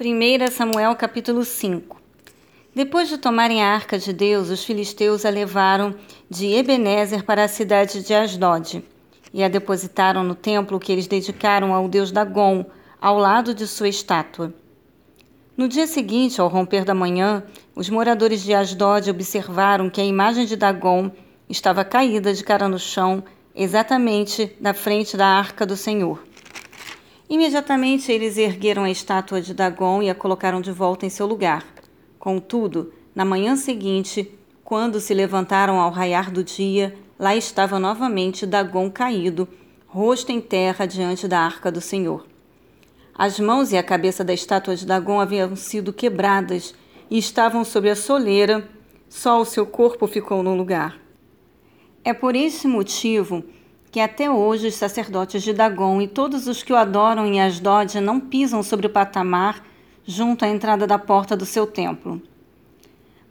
[0.00, 2.00] 1 Samuel capítulo 5
[2.72, 5.92] Depois de tomarem a arca de Deus, os filisteus a levaram
[6.30, 8.84] de Ebenezer para a cidade de Asdod
[9.34, 12.64] e a depositaram no templo que eles dedicaram ao deus Dagon,
[13.00, 14.54] ao lado de sua estátua.
[15.56, 17.42] No dia seguinte, ao romper da manhã,
[17.74, 21.10] os moradores de Asdod observaram que a imagem de Dagon
[21.48, 26.22] estava caída de cara no chão, exatamente na frente da arca do Senhor.
[27.28, 31.62] Imediatamente eles ergueram a estátua de Dagon e a colocaram de volta em seu lugar.
[32.18, 34.32] Contudo, na manhã seguinte,
[34.64, 39.46] quando se levantaram ao raiar do dia, lá estava novamente Dagon caído,
[39.86, 42.26] rosto em terra diante da arca do Senhor.
[43.14, 46.74] As mãos e a cabeça da estátua de Dagon haviam sido quebradas
[47.10, 48.66] e estavam sobre a soleira,
[49.06, 50.98] só o seu corpo ficou no lugar.
[52.02, 53.44] É por esse motivo
[53.90, 58.00] que até hoje os sacerdotes de Dagon e todos os que o adoram em Asdod
[58.00, 59.64] não pisam sobre o patamar
[60.06, 62.20] junto à entrada da porta do seu templo.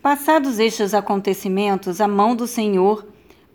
[0.00, 3.06] Passados estes acontecimentos, a mão do Senhor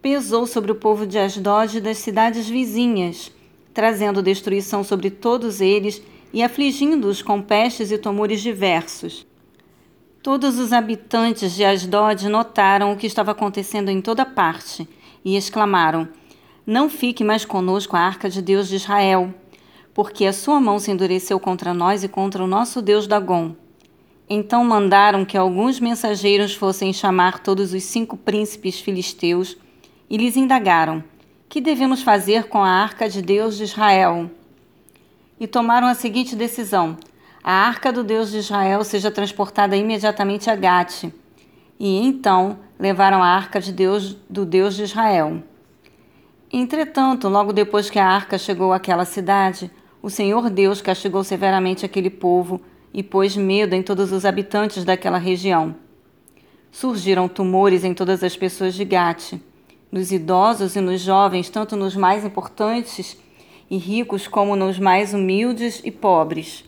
[0.00, 3.30] pesou sobre o povo de Asdod e das cidades vizinhas,
[3.74, 9.26] trazendo destruição sobre todos eles e afligindo-os com pestes e tumores diversos.
[10.22, 14.88] Todos os habitantes de Asdod notaram o que estava acontecendo em toda parte
[15.24, 16.08] e exclamaram:
[16.68, 19.32] não fique mais conosco a arca de Deus de Israel,
[19.94, 23.56] porque a sua mão se endureceu contra nós e contra o nosso Deus Dagon.
[24.28, 29.56] Então mandaram que alguns mensageiros fossem chamar todos os cinco príncipes filisteus
[30.10, 31.02] e lhes indagaram:
[31.48, 34.30] Que devemos fazer com a arca de Deus de Israel?
[35.40, 36.98] E tomaram a seguinte decisão:
[37.42, 41.04] a arca do Deus de Israel seja transportada imediatamente a Gate.
[41.80, 45.42] E então levaram a arca de Deus do Deus de Israel.
[46.50, 52.08] Entretanto, logo depois que a arca chegou àquela cidade, o Senhor Deus castigou severamente aquele
[52.08, 52.60] povo
[52.92, 55.76] e pôs medo em todos os habitantes daquela região.
[56.70, 59.34] Surgiram tumores em todas as pessoas de Gate,
[59.92, 63.18] nos idosos e nos jovens, tanto nos mais importantes
[63.70, 66.64] e ricos como nos mais humildes e pobres.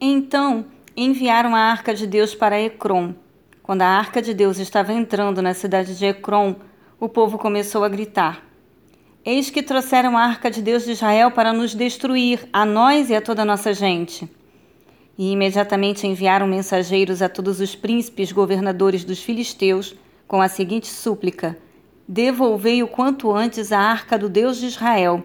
[0.00, 3.14] Então enviaram a arca de Deus para Ecrom.
[3.62, 6.54] Quando a arca de Deus estava entrando na cidade de Ecrom,
[7.00, 8.51] o povo começou a gritar:
[9.24, 13.14] Eis que trouxeram a arca de Deus de Israel para nos destruir, a nós e
[13.14, 14.28] a toda a nossa gente.
[15.16, 19.94] E imediatamente enviaram mensageiros a todos os príncipes governadores dos filisteus
[20.26, 21.56] com a seguinte súplica:
[22.08, 25.22] Devolvei o quanto antes a arca do Deus de Israel,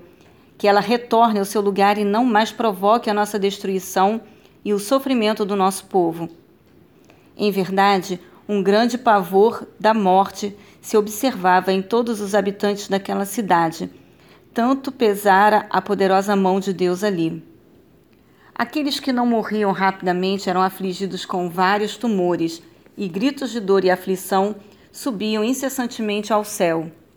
[0.60, 4.22] que ela retorne ao seu lugar e não mais provoque a nossa destruição
[4.64, 6.30] e o sofrimento do nosso povo.
[7.36, 10.56] Em verdade, um grande pavor da morte
[10.88, 13.90] se observava em todos os habitantes daquela cidade,
[14.54, 17.44] tanto pesara a poderosa mão de Deus ali.
[18.56, 22.64] Aqueles que não morriam rapidamente eram afligidos com vários tumores,
[22.98, 24.56] e gritos de dor e aflição
[24.90, 26.90] subiam incessantemente ao céu.